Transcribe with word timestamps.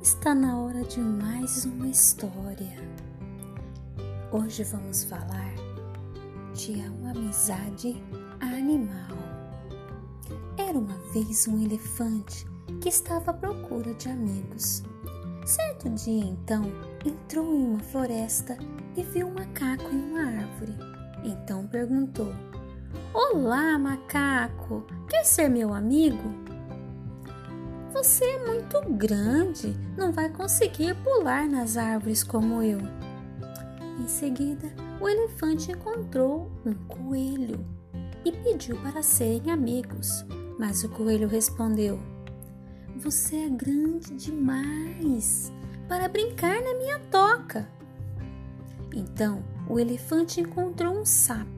Está 0.00 0.34
na 0.34 0.58
hora 0.58 0.82
de 0.84 1.00
mais 1.00 1.66
uma 1.66 1.86
história. 1.86 2.78
Hoje 4.32 4.64
vamos 4.64 5.04
falar 5.04 5.54
de 6.54 6.72
uma 6.98 7.10
amizade 7.10 8.02
animal. 8.40 9.18
Era 10.56 10.78
uma 10.78 10.96
vez 11.12 11.46
um 11.46 11.62
elefante 11.62 12.46
que 12.80 12.88
estava 12.88 13.32
à 13.32 13.34
procura 13.34 13.92
de 13.92 14.08
amigos. 14.08 14.82
Certo 15.44 15.90
dia, 15.90 16.24
então, 16.24 16.64
entrou 17.04 17.54
em 17.54 17.66
uma 17.66 17.80
floresta 17.80 18.56
e 18.96 19.02
viu 19.02 19.26
um 19.26 19.34
macaco 19.34 19.90
em 19.92 20.10
uma 20.10 20.22
árvore. 20.22 20.74
Então 21.22 21.66
perguntou: 21.66 22.32
Olá, 23.12 23.78
macaco, 23.78 24.86
quer 25.06 25.24
ser 25.24 25.50
meu 25.50 25.74
amigo? 25.74 26.45
Você 27.96 28.26
é 28.26 28.44
muito 28.44 28.78
grande, 28.92 29.74
não 29.96 30.12
vai 30.12 30.28
conseguir 30.28 30.94
pular 30.96 31.48
nas 31.48 31.78
árvores 31.78 32.22
como 32.22 32.62
eu. 32.62 32.78
Em 33.98 34.06
seguida, 34.06 34.70
o 35.00 35.08
elefante 35.08 35.72
encontrou 35.72 36.52
um 36.66 36.74
coelho 36.74 37.64
e 38.22 38.30
pediu 38.32 38.76
para 38.82 39.02
serem 39.02 39.50
amigos. 39.50 40.26
Mas 40.58 40.84
o 40.84 40.90
coelho 40.90 41.26
respondeu: 41.26 41.98
Você 42.98 43.36
é 43.36 43.48
grande 43.48 44.14
demais 44.14 45.50
para 45.88 46.06
brincar 46.06 46.60
na 46.60 46.74
minha 46.74 46.98
toca. 47.10 47.66
Então 48.94 49.42
o 49.70 49.80
elefante 49.80 50.38
encontrou 50.38 50.92
um 51.00 51.06
sapo 51.06 51.48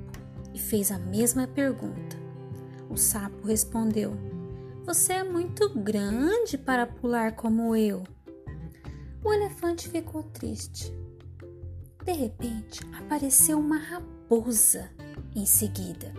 e 0.54 0.58
fez 0.60 0.92
a 0.92 1.00
mesma 1.00 1.48
pergunta. 1.48 2.16
O 2.88 2.96
sapo 2.96 3.44
respondeu: 3.44 4.16
você 4.88 5.12
é 5.12 5.22
muito 5.22 5.68
grande 5.68 6.56
para 6.56 6.86
pular 6.86 7.32
como 7.32 7.76
eu. 7.76 8.04
O 9.22 9.30
elefante 9.34 9.86
ficou 9.86 10.22
triste. 10.22 10.90
De 12.06 12.12
repente, 12.12 12.80
apareceu 12.98 13.58
uma 13.58 13.76
raposa 13.76 14.90
em 15.36 15.44
seguida. 15.44 16.14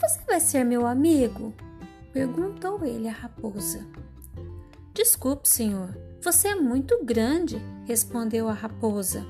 Você 0.00 0.18
vai 0.26 0.40
ser 0.40 0.64
meu 0.64 0.86
amigo? 0.86 1.52
perguntou 2.10 2.82
ele 2.82 3.06
à 3.06 3.12
raposa. 3.12 3.86
Desculpe, 4.94 5.46
senhor, 5.46 5.94
você 6.22 6.48
é 6.48 6.54
muito 6.54 7.04
grande, 7.04 7.60
respondeu 7.84 8.48
a 8.48 8.54
raposa. 8.54 9.26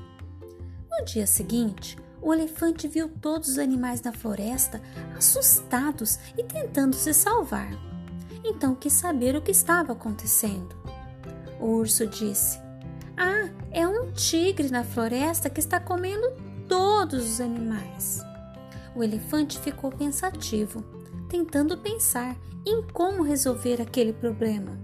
No 0.89 1.03
dia 1.03 1.27
seguinte, 1.27 1.97
o 2.21 2.33
elefante 2.33 2.87
viu 2.87 3.09
todos 3.09 3.49
os 3.49 3.59
animais 3.59 3.99
da 3.99 4.13
floresta 4.13 4.81
assustados 5.13 6.19
e 6.37 6.43
tentando 6.45 6.95
se 6.95 7.13
salvar 7.13 7.86
então 8.49 8.75
quis 8.75 8.93
saber 8.93 9.35
o 9.35 9.41
que 9.41 9.51
estava 9.51 9.93
acontecendo. 9.93 10.75
O 11.59 11.67
urso 11.67 12.05
disse: 12.07 12.59
Ah, 13.15 13.49
é 13.71 13.87
um 13.87 14.11
tigre 14.11 14.69
na 14.69 14.83
floresta 14.83 15.49
que 15.49 15.59
está 15.59 15.79
comendo 15.79 16.31
todos 16.67 17.31
os 17.31 17.41
animais. 17.41 18.21
O 18.95 19.03
elefante 19.03 19.59
ficou 19.59 19.91
pensativo, 19.91 20.83
tentando 21.29 21.77
pensar 21.77 22.35
em 22.65 22.81
como 22.93 23.23
resolver 23.23 23.81
aquele 23.81 24.13
problema. 24.13 24.77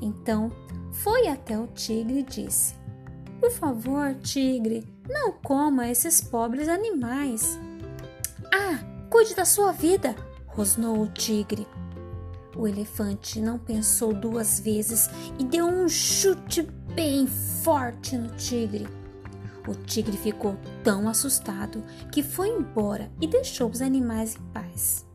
Então 0.00 0.50
foi 0.92 1.28
até 1.28 1.58
o 1.58 1.66
tigre 1.66 2.20
e 2.20 2.22
disse: 2.22 2.74
Por 3.40 3.50
favor, 3.50 4.14
tigre, 4.16 4.86
não 5.08 5.32
coma 5.32 5.88
esses 5.88 6.20
pobres 6.20 6.68
animais. 6.68 7.58
Ah, 8.52 8.78
cuide 9.10 9.34
da 9.34 9.44
sua 9.44 9.72
vida, 9.72 10.14
rosnou 10.46 11.02
o 11.02 11.08
tigre. 11.08 11.66
O 12.54 12.66
elefante 12.68 13.40
não 13.40 13.58
pensou 13.58 14.12
duas 14.12 14.60
vezes 14.60 15.08
e 15.38 15.44
deu 15.44 15.66
um 15.66 15.88
chute 15.88 16.62
bem 16.94 17.26
forte 17.26 18.16
no 18.16 18.28
tigre. 18.36 18.86
O 19.66 19.74
tigre 19.74 20.16
ficou 20.16 20.56
tão 20.82 21.08
assustado 21.08 21.82
que 22.10 22.22
foi 22.22 22.48
embora 22.48 23.10
e 23.20 23.26
deixou 23.26 23.70
os 23.70 23.80
animais 23.80 24.36
em 24.36 24.52
paz. 24.52 25.06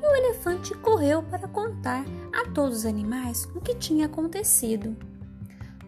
E 0.00 0.06
o 0.06 0.16
elefante 0.16 0.74
correu 0.74 1.22
para 1.22 1.48
contar 1.48 2.04
a 2.32 2.48
todos 2.50 2.78
os 2.78 2.86
animais 2.86 3.44
o 3.54 3.60
que 3.60 3.74
tinha 3.74 4.06
acontecido. 4.06 4.96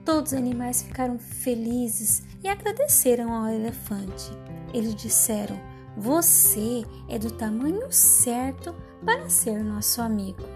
Todos 0.04 0.32
os 0.32 0.38
animais 0.38 0.82
ficaram 0.82 1.18
felizes 1.18 2.22
e 2.42 2.48
agradeceram 2.48 3.32
ao 3.32 3.48
elefante. 3.48 4.30
Eles 4.74 4.94
disseram: 4.94 5.58
Você 5.96 6.84
é 7.08 7.18
do 7.18 7.30
tamanho 7.30 7.90
certo 7.90 8.74
para 9.04 9.28
ser 9.28 9.62
nosso 9.62 10.00
amigo. 10.00 10.55